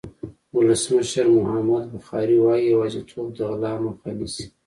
ولسمشر 0.57 1.25
محمد 1.37 1.83
بخاري 1.95 2.37
وایي 2.43 2.65
یوازېتوب 2.73 3.27
د 3.37 3.37
غلا 3.49 3.73
مخه 3.85 4.09
نیسي. 4.17 4.45